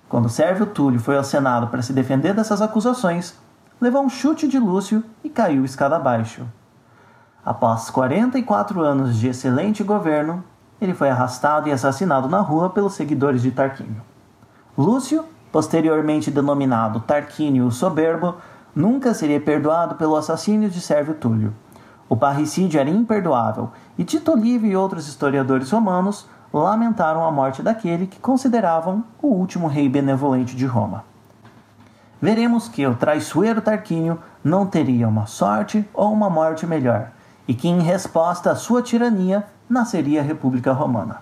Quando 0.10 0.29
Sérvio 0.29 0.65
Túlio 0.65 1.00
foi 1.00 1.17
ao 1.17 1.24
Senado 1.24 1.67
para 1.67 1.81
se 1.81 1.93
defender 1.93 2.33
dessas 2.33 2.62
acusações, 2.62 3.36
levou 3.81 4.03
um 4.03 4.10
chute 4.10 4.48
de 4.48 4.60
Lúcio 4.60 5.03
e 5.24 5.29
caiu 5.29 5.65
escada 5.65 5.95
abaixo. 5.95 6.45
Após 7.45 7.89
44 7.89 8.81
anos 8.81 9.17
de 9.17 9.27
excelente 9.27 9.83
governo, 9.83 10.43
ele 10.79 10.93
foi 10.93 11.09
arrastado 11.09 11.67
e 11.67 11.73
assassinado 11.73 12.29
na 12.29 12.39
rua 12.39 12.69
pelos 12.69 12.93
seguidores 12.93 13.41
de 13.41 13.51
Tarquínio. 13.51 14.01
Lúcio, 14.77 15.25
posteriormente 15.51 16.31
denominado 16.31 17.01
Tarquínio 17.01 17.65
o 17.65 17.71
Soberbo, 17.71 18.35
nunca 18.73 19.13
seria 19.13 19.41
perdoado 19.41 19.95
pelo 19.95 20.15
assassínio 20.15 20.69
de 20.69 20.79
Sérvio 20.79 21.15
Túlio. 21.15 21.53
O 22.07 22.15
parricídio 22.15 22.79
era 22.79 22.89
imperdoável 22.89 23.71
e 23.97 24.05
Tito 24.05 24.35
Livio 24.35 24.71
e 24.71 24.75
outros 24.77 25.07
historiadores 25.09 25.69
romanos 25.69 26.27
lamentaram 26.53 27.25
a 27.25 27.31
morte 27.31 27.62
daquele 27.62 28.07
que 28.07 28.19
consideravam 28.19 29.03
o 29.21 29.27
último 29.27 29.67
rei 29.67 29.89
benevolente 29.89 30.55
de 30.55 30.65
Roma 30.65 31.03
veremos 32.23 32.69
que 32.69 32.88
o 32.88 32.95
traiçoeiro 32.95 33.62
Tarquínio 33.62 34.17
não 34.41 34.65
teria 34.65 35.09
uma 35.09 35.25
sorte 35.25 35.85
ou 35.93 36.09
uma 36.13 36.29
morte 36.29 36.65
melhor, 36.65 37.12
e 37.47 37.53
que, 37.53 37.67
em 37.67 37.81
resposta 37.81 38.51
à 38.51 38.55
sua 38.55 38.81
tirania, 38.81 39.45
nasceria 39.69 40.21
a 40.21 40.23
República 40.23 40.71
Romana. 40.71 41.21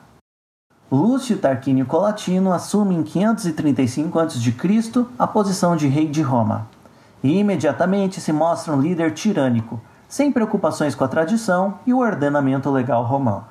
Lúcio 0.92 1.38
Tarquínio 1.38 1.86
Colatino 1.86 2.52
assume 2.52 2.96
em 2.96 3.04
535 3.04 4.20
a.C. 4.20 5.06
a 5.18 5.26
posição 5.26 5.76
de 5.76 5.88
rei 5.88 6.08
de 6.08 6.22
Roma, 6.22 6.68
e 7.24 7.38
imediatamente 7.40 8.20
se 8.20 8.34
mostra 8.34 8.74
um 8.74 8.82
líder 8.82 9.14
tirânico, 9.14 9.80
sem 10.10 10.32
preocupações 10.32 10.94
com 10.94 11.04
a 11.04 11.08
tradição 11.08 11.76
e 11.86 11.94
o 11.94 12.00
ordenamento 12.00 12.70
legal 12.70 13.04
romano. 13.06 13.46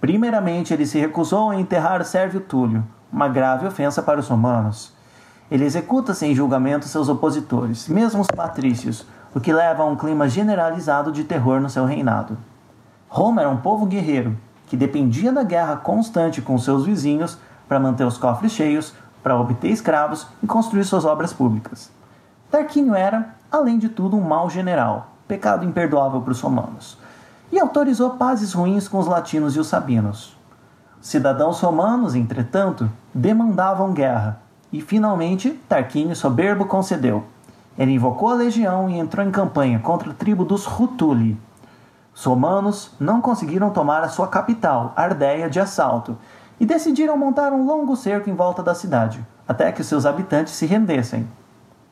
Primeiramente, 0.00 0.72
ele 0.72 0.86
se 0.86 0.98
recusou 0.98 1.50
a 1.50 1.56
enterrar 1.56 2.04
Sérvio 2.04 2.40
Túlio, 2.40 2.84
uma 3.12 3.28
grave 3.28 3.66
ofensa 3.66 4.02
para 4.02 4.20
os 4.20 4.28
romanos, 4.28 4.94
ele 5.50 5.64
executa 5.64 6.14
sem 6.14 6.34
julgamento 6.34 6.88
seus 6.88 7.08
opositores, 7.08 7.86
mesmo 7.88 8.22
os 8.22 8.26
patrícios, 8.26 9.06
o 9.34 9.40
que 9.40 9.52
leva 9.52 9.82
a 9.82 9.86
um 9.86 9.96
clima 9.96 10.28
generalizado 10.28 11.10
de 11.10 11.24
terror 11.24 11.60
no 11.60 11.68
seu 11.68 11.84
reinado. 11.84 12.38
Roma 13.08 13.40
era 13.40 13.50
um 13.50 13.56
povo 13.56 13.84
guerreiro, 13.84 14.36
que 14.66 14.76
dependia 14.76 15.32
da 15.32 15.42
guerra 15.42 15.76
constante 15.76 16.40
com 16.40 16.56
seus 16.56 16.86
vizinhos 16.86 17.36
para 17.68 17.80
manter 17.80 18.04
os 18.04 18.16
cofres 18.16 18.52
cheios, 18.52 18.94
para 19.22 19.36
obter 19.36 19.70
escravos 19.70 20.26
e 20.42 20.46
construir 20.46 20.84
suas 20.84 21.04
obras 21.04 21.32
públicas. 21.32 21.90
Tarquínio 22.50 22.94
era, 22.94 23.34
além 23.50 23.78
de 23.78 23.88
tudo, 23.88 24.16
um 24.16 24.20
mau 24.20 24.48
general, 24.48 25.08
pecado 25.26 25.64
imperdoável 25.64 26.20
para 26.20 26.32
os 26.32 26.40
romanos, 26.40 26.98
e 27.50 27.58
autorizou 27.58 28.10
pazes 28.10 28.52
ruins 28.52 28.86
com 28.86 28.98
os 28.98 29.06
latinos 29.06 29.56
e 29.56 29.60
os 29.60 29.66
sabinos. 29.66 30.36
Cidadãos 31.00 31.60
romanos, 31.60 32.14
entretanto, 32.14 32.90
demandavam 33.12 33.92
guerra, 33.92 34.40
e 34.72 34.80
finalmente, 34.80 35.50
Tarquínio 35.68 36.14
soberbo 36.14 36.66
concedeu. 36.66 37.24
Ele 37.78 37.92
invocou 37.92 38.30
a 38.30 38.34
legião 38.34 38.88
e 38.88 38.98
entrou 38.98 39.26
em 39.26 39.30
campanha 39.30 39.78
contra 39.78 40.10
a 40.10 40.14
tribo 40.14 40.44
dos 40.44 40.64
Rutuli. 40.64 41.40
Os 42.14 42.24
romanos 42.24 42.92
não 43.00 43.20
conseguiram 43.20 43.70
tomar 43.70 44.02
a 44.02 44.08
sua 44.08 44.28
capital, 44.28 44.92
Ardéia, 44.94 45.50
de 45.50 45.58
assalto, 45.58 46.16
e 46.60 46.64
decidiram 46.64 47.16
montar 47.18 47.52
um 47.52 47.66
longo 47.66 47.96
cerco 47.96 48.30
em 48.30 48.34
volta 48.34 48.62
da 48.62 48.74
cidade, 48.74 49.24
até 49.46 49.72
que 49.72 49.82
seus 49.82 50.06
habitantes 50.06 50.52
se 50.52 50.66
rendessem. 50.66 51.28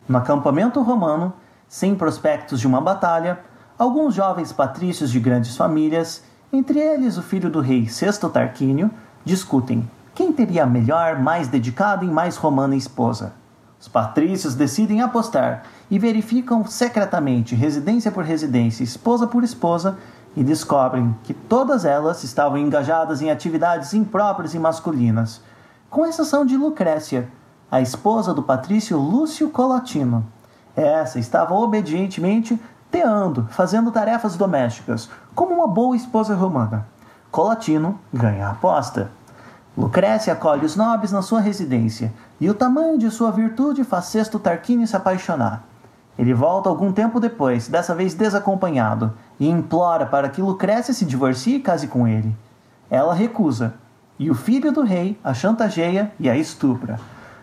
No 0.08 0.18
acampamento 0.18 0.80
romano, 0.80 1.32
sem 1.68 1.94
prospectos 1.94 2.60
de 2.60 2.66
uma 2.66 2.80
batalha, 2.80 3.40
alguns 3.76 4.14
jovens 4.14 4.52
patrícios 4.52 5.10
de 5.10 5.18
grandes 5.18 5.56
famílias, 5.56 6.22
entre 6.52 6.78
eles 6.78 7.16
o 7.16 7.22
filho 7.22 7.50
do 7.50 7.60
rei 7.60 7.88
Sexto 7.88 8.28
Tarquínio, 8.28 8.90
discutem 9.24 9.88
quem 10.14 10.30
teria 10.30 10.64
a 10.64 10.66
melhor, 10.66 11.18
mais 11.18 11.48
dedicada 11.48 12.04
e 12.04 12.08
mais 12.08 12.36
romana 12.36 12.76
esposa? 12.76 13.32
Os 13.82 13.88
patrícios 13.88 14.54
decidem 14.54 15.00
apostar 15.02 15.64
e 15.90 15.98
verificam 15.98 16.64
secretamente, 16.64 17.56
residência 17.56 18.12
por 18.12 18.22
residência, 18.22 18.84
esposa 18.84 19.26
por 19.26 19.42
esposa, 19.42 19.98
e 20.36 20.44
descobrem 20.44 21.16
que 21.24 21.34
todas 21.34 21.84
elas 21.84 22.22
estavam 22.22 22.56
engajadas 22.56 23.20
em 23.20 23.28
atividades 23.28 23.92
impróprias 23.92 24.54
e 24.54 24.58
masculinas, 24.60 25.40
com 25.90 26.06
exceção 26.06 26.46
de 26.46 26.56
Lucrécia, 26.56 27.28
a 27.68 27.80
esposa 27.80 28.32
do 28.32 28.44
patrício 28.44 28.96
Lúcio 28.96 29.50
Colatino. 29.50 30.24
Essa 30.76 31.18
estava 31.18 31.52
obedientemente 31.52 32.62
teando, 32.88 33.48
fazendo 33.50 33.90
tarefas 33.90 34.36
domésticas, 34.36 35.10
como 35.34 35.56
uma 35.56 35.66
boa 35.66 35.96
esposa 35.96 36.36
romana. 36.36 36.86
Colatino 37.32 37.98
ganha 38.14 38.46
a 38.46 38.50
aposta. 38.52 39.10
Lucrécia 39.76 40.34
acolhe 40.34 40.66
os 40.66 40.76
nobres 40.76 41.10
na 41.10 41.22
sua 41.22 41.40
residência, 41.40 42.12
e 42.42 42.50
o 42.50 42.54
tamanho 42.54 42.98
de 42.98 43.08
sua 43.08 43.30
virtude 43.30 43.84
faz 43.84 44.06
Sexto 44.06 44.36
Tarquínio 44.36 44.84
se 44.84 44.96
apaixonar. 44.96 45.62
Ele 46.18 46.34
volta 46.34 46.68
algum 46.68 46.90
tempo 46.90 47.20
depois, 47.20 47.68
dessa 47.68 47.94
vez 47.94 48.14
desacompanhado, 48.14 49.14
e 49.38 49.48
implora 49.48 50.06
para 50.06 50.28
que 50.28 50.42
Lucrécia 50.42 50.92
se 50.92 51.04
divorcie 51.04 51.54
e 51.54 51.60
case 51.60 51.86
com 51.86 52.08
ele. 52.08 52.34
Ela 52.90 53.14
recusa, 53.14 53.74
e 54.18 54.28
o 54.28 54.34
filho 54.34 54.72
do 54.72 54.82
rei 54.82 55.16
a 55.22 55.32
chantageia 55.32 56.10
e 56.18 56.28
a 56.28 56.36
estupra, 56.36 56.98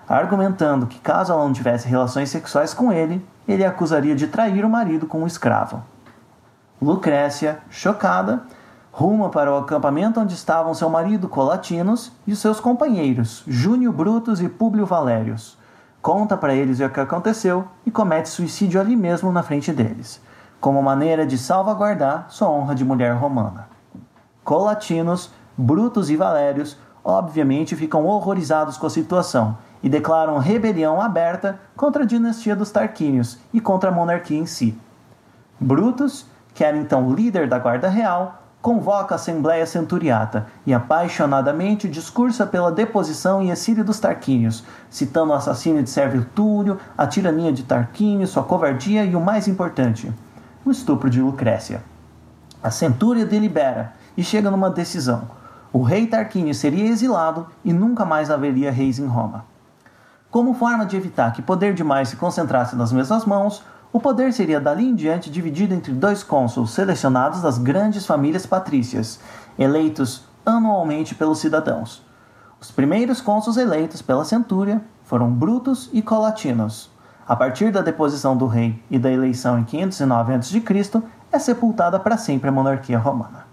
argumentando 0.05 0.85
que 0.85 0.99
caso 0.99 1.31
ela 1.31 1.45
não 1.45 1.53
tivesse 1.53 1.87
relações 1.87 2.29
sexuais 2.29 2.73
com 2.73 2.91
ele, 2.91 3.25
ele 3.47 3.63
a 3.63 3.69
acusaria 3.69 4.17
de 4.17 4.27
trair 4.27 4.65
o 4.65 4.69
marido 4.69 5.07
com 5.07 5.21
um 5.21 5.27
escravo. 5.27 5.81
Lucrécia, 6.81 7.59
chocada, 7.69 8.41
ruma 8.91 9.29
para 9.29 9.53
o 9.53 9.57
acampamento 9.57 10.19
onde 10.19 10.33
estavam 10.33 10.73
seu 10.73 10.89
marido 10.89 11.29
Colatinos 11.29 12.11
e 12.27 12.35
seus 12.35 12.59
companheiros, 12.59 13.43
Júnio 13.47 13.91
Brutus 13.91 14.41
e 14.41 14.49
Públio 14.49 14.85
Valérios. 14.85 15.57
Conta 16.01 16.37
para 16.37 16.53
eles 16.53 16.79
o 16.79 16.89
que 16.89 16.99
aconteceu 16.99 17.67
e 17.85 17.91
comete 17.91 18.29
suicídio 18.29 18.79
ali 18.79 18.95
mesmo 18.95 19.31
na 19.31 19.43
frente 19.43 19.71
deles, 19.71 20.21
como 20.59 20.81
maneira 20.81 21.25
de 21.25 21.37
salvaguardar 21.37 22.25
sua 22.29 22.49
honra 22.49 22.73
de 22.73 22.85
mulher 22.85 23.13
romana. 23.13 23.67
Colatinos, 24.43 25.31
Brutus 25.57 26.09
e 26.09 26.15
Valérios 26.15 26.77
obviamente 27.03 27.75
ficam 27.75 28.05
horrorizados 28.05 28.77
com 28.77 28.87
a 28.87 28.89
situação 28.89 29.57
e 29.81 29.89
declaram 29.89 30.37
rebelião 30.37 31.01
aberta 31.01 31.59
contra 31.75 32.03
a 32.03 32.05
dinastia 32.05 32.55
dos 32.55 32.71
Tarquínios 32.71 33.37
e 33.53 33.61
contra 33.61 33.89
a 33.89 33.93
monarquia 33.93 34.37
em 34.37 34.45
si. 34.45 34.77
Brutus, 35.59 36.25
que 36.53 36.63
era 36.63 36.77
então 36.77 37.13
líder 37.13 37.47
da 37.47 37.59
Guarda 37.59 37.89
Real, 37.89 38.38
convoca 38.61 39.15
a 39.15 39.17
Assembleia 39.17 39.65
Centuriata 39.65 40.47
e 40.65 40.73
apaixonadamente 40.73 41.87
discursa 41.87 42.45
pela 42.45 42.71
deposição 42.71 43.41
e 43.41 43.51
exílio 43.51 43.83
dos 43.83 43.99
Tarquínios, 43.99 44.63
citando 44.89 45.31
o 45.31 45.35
assassínio 45.35 45.81
de 45.81 45.89
Sérvio 45.89 46.25
Túlio, 46.35 46.77
a 46.97 47.07
tirania 47.07 47.53
de 47.53 47.63
Tarquínio, 47.63 48.27
sua 48.27 48.43
covardia 48.43 49.05
e 49.05 49.15
o 49.15 49.21
mais 49.21 49.47
importante, 49.47 50.11
o 50.65 50.71
estupro 50.71 51.09
de 51.09 51.21
Lucrécia. 51.21 51.81
A 52.61 52.69
Centúria 52.69 53.25
delibera 53.25 53.93
e 54.17 54.23
chega 54.23 54.51
numa 54.51 54.69
decisão. 54.69 55.29
O 55.71 55.81
rei 55.81 56.07
Tarquínio 56.07 56.53
seria 56.53 56.89
exilado 56.89 57.47
e 57.63 57.71
nunca 57.71 58.03
mais 58.03 58.29
haveria 58.29 58.71
reis 58.71 58.99
em 58.99 59.05
Roma. 59.05 59.45
Como 60.29 60.53
forma 60.53 60.85
de 60.85 60.97
evitar 60.97 61.31
que 61.31 61.41
poder 61.41 61.73
demais 61.73 62.09
se 62.09 62.15
concentrasse 62.15 62.75
nas 62.75 62.91
mesmas 62.91 63.23
mãos, 63.25 63.63
o 63.91 63.99
poder 63.99 64.31
seria 64.33 64.59
dali 64.59 64.87
em 64.87 64.93
diante 64.93 65.31
dividido 65.31 65.73
entre 65.73 65.91
dois 65.91 66.21
cônsuls 66.23 66.71
selecionados 66.71 67.41
das 67.41 67.57
grandes 67.57 68.05
famílias 68.05 68.45
patrícias, 68.45 69.19
eleitos 69.57 70.23
anualmente 70.45 71.15
pelos 71.15 71.39
cidadãos. 71.39 72.03
Os 72.61 72.69
primeiros 72.69 73.19
cônsuls 73.19 73.57
eleitos 73.57 74.01
pela 74.01 74.25
centúria 74.25 74.81
foram 75.05 75.31
Brutus 75.31 75.89
e 75.91 76.01
Colatinos. 76.01 76.91
A 77.27 77.35
partir 77.35 77.71
da 77.71 77.81
deposição 77.81 78.37
do 78.37 78.45
rei 78.45 78.83
e 78.91 78.99
da 78.99 79.11
eleição 79.11 79.57
em 79.57 79.63
509 79.63 80.33
a.C., 80.33 80.63
é 81.31 81.39
sepultada 81.39 81.99
para 81.99 82.17
sempre 82.17 82.49
a 82.49 82.51
monarquia 82.51 82.97
romana. 82.97 83.47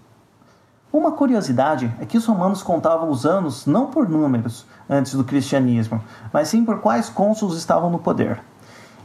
Uma 0.91 1.11
curiosidade 1.11 1.93
é 1.99 2.05
que 2.05 2.17
os 2.17 2.25
romanos 2.25 2.63
contavam 2.63 3.09
os 3.09 3.25
anos 3.25 3.65
não 3.65 3.87
por 3.87 4.07
números 4.07 4.65
antes 4.89 5.13
do 5.13 5.23
cristianismo, 5.23 6.01
mas 6.31 6.47
sim 6.47 6.63
por 6.63 6.79
quais 6.79 7.09
cônsuls 7.09 7.55
estavam 7.55 7.89
no 7.89 7.99
poder. 7.99 8.41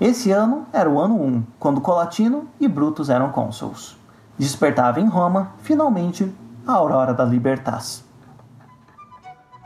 Esse 0.03 0.33
ano 0.33 0.67
era 0.73 0.91
o 0.91 0.99
ano 0.99 1.15
1, 1.15 1.45
quando 1.61 1.81
Colatino 1.81 2.49
e 2.59 2.67
Brutus 2.67 3.09
eram 3.09 3.31
cônsuls. 3.31 3.97
Despertava 4.37 5.01
em 5.01 5.07
Roma, 5.07 5.53
finalmente, 5.59 6.29
a 6.67 6.73
aurora 6.73 7.15
da 7.15 7.25
libertas. 7.25 8.03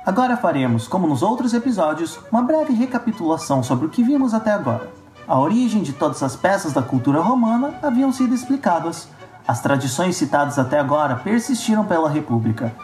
Agora 0.04 0.36
faremos, 0.36 0.86
como 0.86 1.06
nos 1.06 1.22
outros 1.22 1.54
episódios, 1.54 2.20
uma 2.30 2.42
breve 2.42 2.74
recapitulação 2.74 3.62
sobre 3.62 3.86
o 3.86 3.88
que 3.88 4.02
vimos 4.02 4.34
até 4.34 4.52
agora. 4.52 4.90
A 5.26 5.40
origem 5.40 5.82
de 5.82 5.94
todas 5.94 6.22
as 6.22 6.36
peças 6.36 6.74
da 6.74 6.82
cultura 6.82 7.22
romana 7.22 7.74
haviam 7.82 8.12
sido 8.12 8.34
explicadas. 8.34 9.08
As 9.48 9.62
tradições 9.62 10.16
citadas 10.16 10.58
até 10.58 10.78
agora 10.78 11.16
persistiram 11.16 11.86
pela 11.86 12.10
República. 12.10 12.74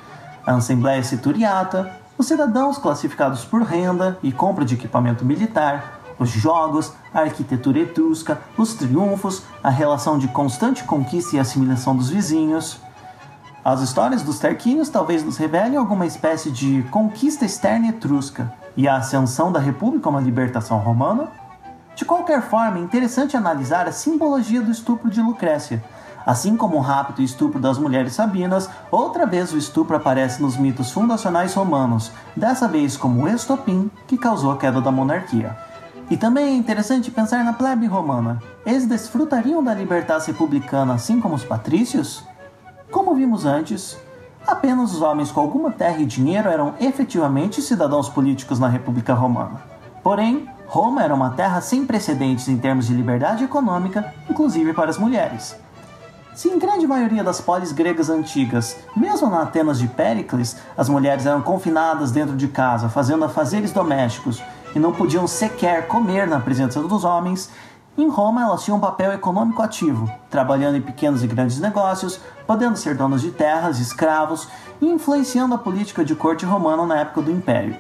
A 0.47 0.55
Assembleia 0.55 1.03
Cituriata, 1.03 2.01
os 2.17 2.27
cidadãos 2.27 2.79
classificados 2.79 3.45
por 3.45 3.61
renda 3.61 4.19
e 4.23 4.33
compra 4.33 4.65
de 4.65 4.75
equipamento 4.75 5.23
militar, 5.23 6.01
os 6.23 6.31
jogos, 6.31 6.93
a 7.13 7.21
arquitetura 7.21 7.81
etrusca, 7.81 8.41
os 8.57 8.75
triunfos, 8.75 9.43
a 9.63 9.69
relação 9.69 10.19
de 10.19 10.29
constante 10.29 10.85
conquista 10.85 11.37
e 11.37 11.39
assimilação 11.39 11.95
dos 11.95 12.09
vizinhos. 12.09 12.81
As 13.65 13.81
histórias 13.81 14.23
dos 14.23 14.39
Tarquínios 14.39 14.89
talvez 14.89 15.23
nos 15.23 15.37
revelem 15.37 15.77
alguma 15.77 16.07
espécie 16.07 16.51
de 16.51 16.83
conquista 16.91 17.45
externa 17.45 17.89
etrusca 17.89 18.53
e 18.77 18.89
a 18.89 18.97
ascensão 18.97 19.53
da 19.53 19.61
República 19.61 20.09
a 20.09 20.11
uma 20.11 20.21
libertação 20.21 20.79
romana. 20.79 21.29
De 21.95 22.05
qualquer 22.05 22.43
forma, 22.43 22.79
é 22.79 22.81
interessante 22.81 23.37
analisar 23.37 23.87
a 23.87 23.93
simbologia 23.93 24.63
do 24.63 24.71
estupro 24.71 25.11
de 25.11 25.21
Lucrécia. 25.21 25.85
Assim 26.25 26.57
como 26.57 26.77
o 26.77 26.81
rapto 26.81 27.21
e 27.21 27.25
estupro 27.25 27.61
das 27.61 27.79
mulheres 27.79 28.15
sabinas, 28.15 28.69
outra 28.91 29.27
vez 29.27 29.53
o 29.53 29.59
estupro 29.59 29.97
aparece 29.97 30.41
nos 30.41 30.57
mitos 30.57 30.91
fundacionais 30.91 31.55
romanos, 31.55 32.11
dessa 32.37 32.69
vez 32.69 32.97
como 32.97 33.25
o 33.25 33.29
estopim 33.29 33.91
que 34.07 34.17
causou 34.17 34.53
a 34.53 34.57
queda 34.57 34.81
da 34.81 34.93
monarquia. 34.93 35.57
E 36.11 36.17
também 36.17 36.47
é 36.47 36.57
interessante 36.57 37.11
pensar 37.11 37.45
na 37.45 37.53
plebe 37.53 37.87
romana. 37.87 38.43
Eles 38.67 38.87
desfrutariam 38.87 39.63
da 39.63 39.75
liberdade 39.75 40.27
republicana 40.27 40.95
assim 40.95 41.21
como 41.21 41.35
os 41.35 41.45
patrícios? 41.45 42.25
Como 42.91 43.15
vimos 43.15 43.47
antes, 43.47 43.97
apenas 44.47 44.93
os 44.93 45.01
homens 45.01 45.31
com 45.31 45.41
alguma 45.41 45.71
terra 45.71 45.99
e 45.99 46.05
dinheiro 46.05 46.49
eram 46.49 46.75
efetivamente 46.81 47.63
cidadãos 47.63 48.09
políticos 48.09 48.59
na 48.59 48.69
República 48.69 49.15
Romana. 49.15 49.63
Porém, 50.03 50.49
Roma 50.67 51.03
era 51.03 51.15
uma 51.15 51.31
terra 51.31 51.61
sem 51.61 51.87
precedentes 51.87 52.49
em 52.49 52.59
termos 52.59 52.87
de 52.87 52.95
liberdade 52.95 53.45
econômica, 53.45 54.13
inclusive 54.29 54.73
para 54.73 54.91
as 54.91 54.99
mulheres. 54.99 55.57
Se 56.35 56.49
em 56.49 56.59
grande 56.59 56.87
maioria 56.87 57.23
das 57.23 57.43
polis 57.43 57.73
gregas 57.73 58.09
antigas, 58.09 58.77
mesmo 58.97 59.29
na 59.29 59.43
Atenas 59.43 59.79
de 59.79 59.87
Péricles, 59.87 60.57
as 60.77 60.89
mulheres 60.89 61.27
eram 61.27 61.43
confinadas 61.43 62.11
dentro 62.11 62.35
de 62.35 62.49
casa, 62.49 62.89
fazendo 62.89 63.25
afazeres 63.25 63.71
domésticos 63.71 64.43
e 64.75 64.79
não 64.79 64.93
podiam 64.93 65.27
sequer 65.27 65.87
comer 65.87 66.27
na 66.27 66.41
presença 66.41 66.81
dos 66.83 67.05
homens, 67.05 67.51
em 67.97 68.09
Roma 68.09 68.43
elas 68.43 68.65
tinham 68.65 68.79
um 68.79 68.81
papel 68.81 69.13
econômico 69.13 69.61
ativo, 69.61 70.11
trabalhando 70.31 70.77
em 70.77 70.83
pequenos 70.83 71.23
e 71.23 71.27
grandes 71.27 71.61
negócios, 71.61 72.19
podendo 72.47 72.77
ser 72.77 72.97
donas 72.97 73.21
de 73.21 73.31
terras, 73.31 73.79
escravos 73.79 74.49
e 74.81 74.87
influenciando 74.87 75.55
a 75.55 75.59
política 75.59 76.03
de 76.03 76.15
corte 76.15 76.47
romana 76.47 76.87
na 76.87 77.01
época 77.01 77.23
do 77.23 77.31
Império. 77.31 77.77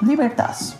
Libertas. 0.00 0.76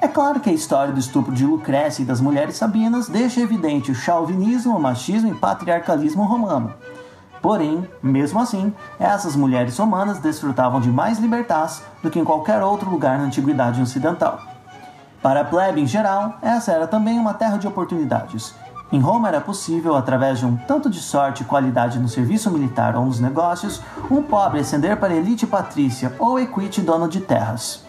É 0.00 0.06
claro 0.06 0.38
que 0.38 0.48
a 0.48 0.52
história 0.52 0.92
do 0.92 1.00
estupro 1.00 1.34
de 1.34 1.44
Lucrécia 1.44 2.02
e 2.02 2.06
das 2.06 2.20
mulheres 2.20 2.56
sabinas 2.56 3.08
deixa 3.08 3.40
evidente 3.40 3.90
o 3.90 3.94
chauvinismo, 3.94 4.76
o 4.76 4.80
machismo 4.80 5.28
e 5.28 5.34
patriarcalismo 5.34 6.22
romano. 6.22 6.72
Porém, 7.40 7.88
mesmo 8.02 8.40
assim, 8.40 8.72
essas 8.98 9.36
mulheres 9.36 9.78
romanas 9.78 10.18
desfrutavam 10.18 10.80
de 10.80 10.90
mais 10.90 11.18
libertas 11.18 11.82
do 12.02 12.10
que 12.10 12.18
em 12.18 12.24
qualquer 12.24 12.62
outro 12.62 12.90
lugar 12.90 13.18
na 13.18 13.24
antiguidade 13.24 13.80
ocidental. 13.80 14.40
Para 15.22 15.40
a 15.40 15.44
plebe 15.44 15.80
em 15.80 15.86
geral, 15.86 16.34
essa 16.42 16.72
era 16.72 16.86
também 16.86 17.18
uma 17.18 17.34
terra 17.34 17.56
de 17.56 17.66
oportunidades. 17.66 18.54
Em 18.90 19.00
Roma 19.00 19.28
era 19.28 19.40
possível, 19.40 19.94
através 19.94 20.38
de 20.38 20.46
um 20.46 20.56
tanto 20.56 20.88
de 20.88 21.00
sorte 21.00 21.42
e 21.42 21.46
qualidade 21.46 21.98
no 21.98 22.08
serviço 22.08 22.50
militar 22.50 22.96
ou 22.96 23.04
nos 23.04 23.20
negócios, 23.20 23.82
um 24.10 24.22
pobre 24.22 24.60
ascender 24.60 24.96
para 24.96 25.14
elite 25.14 25.46
patrícia 25.46 26.14
ou 26.18 26.38
equite 26.38 26.80
dono 26.80 27.06
de 27.06 27.20
terras. 27.20 27.82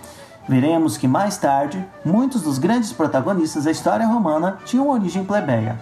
Veremos 0.48 0.98
que 0.98 1.08
mais 1.08 1.38
tarde, 1.38 1.88
muitos 2.04 2.42
dos 2.42 2.58
grandes 2.58 2.92
protagonistas 2.92 3.64
da 3.64 3.72
história 3.72 4.06
romana 4.06 4.58
tinham 4.66 4.90
origem 4.90 5.24
plebeia. 5.24 5.80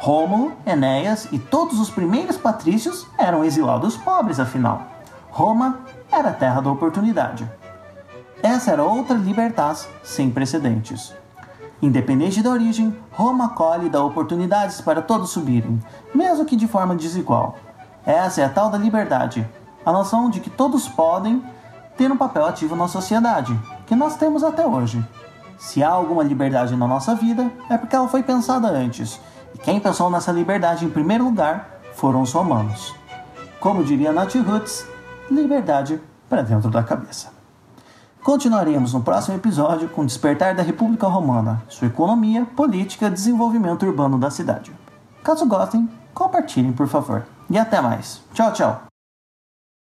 Rômulo, 0.00 0.54
Enéas 0.64 1.28
e 1.30 1.38
todos 1.38 1.78
os 1.78 1.90
primeiros 1.90 2.38
patrícios 2.38 3.06
eram 3.18 3.44
exilados 3.44 3.98
pobres, 3.98 4.40
afinal. 4.40 4.86
Roma 5.30 5.80
era 6.10 6.30
a 6.30 6.32
terra 6.32 6.62
da 6.62 6.70
oportunidade. 6.70 7.46
Essa 8.42 8.70
era 8.70 8.82
outra 8.82 9.14
libertas 9.14 9.86
sem 10.02 10.30
precedentes. 10.30 11.14
Independente 11.82 12.42
da 12.42 12.48
origem, 12.48 12.96
Roma 13.12 13.50
colhe 13.50 13.88
e 13.88 13.90
dá 13.90 14.02
oportunidades 14.02 14.80
para 14.80 15.02
todos 15.02 15.32
subirem, 15.32 15.78
mesmo 16.14 16.46
que 16.46 16.56
de 16.56 16.66
forma 16.66 16.96
desigual. 16.96 17.56
Essa 18.06 18.40
é 18.40 18.44
a 18.46 18.48
tal 18.48 18.70
da 18.70 18.78
liberdade, 18.78 19.46
a 19.84 19.92
noção 19.92 20.30
de 20.30 20.40
que 20.40 20.48
todos 20.48 20.88
podem 20.88 21.44
ter 21.98 22.10
um 22.10 22.16
papel 22.16 22.46
ativo 22.46 22.74
na 22.74 22.88
sociedade, 22.88 23.54
que 23.86 23.94
nós 23.94 24.16
temos 24.16 24.42
até 24.42 24.66
hoje. 24.66 25.06
Se 25.58 25.82
há 25.82 25.90
alguma 25.90 26.22
liberdade 26.22 26.74
na 26.74 26.88
nossa 26.88 27.14
vida, 27.14 27.52
é 27.68 27.76
porque 27.76 27.94
ela 27.94 28.08
foi 28.08 28.22
pensada 28.22 28.66
antes 28.68 29.20
quem 29.62 29.80
pensou 29.80 30.10
nessa 30.10 30.32
liberdade 30.32 30.84
em 30.84 30.90
primeiro 30.90 31.24
lugar 31.24 31.80
foram 31.94 32.22
os 32.22 32.32
romanos. 32.32 32.94
Como 33.58 33.84
diria 33.84 34.12
Nath 34.12 34.34
Roots, 34.36 34.86
liberdade 35.30 36.00
para 36.28 36.42
dentro 36.42 36.70
da 36.70 36.82
cabeça. 36.82 37.28
Continuaremos 38.22 38.92
no 38.92 39.02
próximo 39.02 39.36
episódio 39.36 39.88
com 39.88 40.02
o 40.02 40.06
despertar 40.06 40.54
da 40.54 40.62
República 40.62 41.06
Romana, 41.06 41.62
sua 41.68 41.88
economia, 41.88 42.44
política 42.44 43.06
e 43.06 43.10
desenvolvimento 43.10 43.86
urbano 43.86 44.18
da 44.18 44.30
cidade. 44.30 44.72
Caso 45.22 45.46
gostem, 45.46 45.88
compartilhem 46.14 46.72
por 46.72 46.86
favor. 46.86 47.26
E 47.48 47.58
até 47.58 47.80
mais. 47.80 48.22
Tchau, 48.32 48.52
tchau. 48.52 48.89